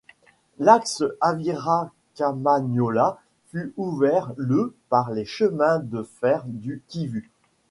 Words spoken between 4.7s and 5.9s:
par les Chemins